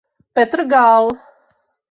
[0.33, 1.13] Petr Gal.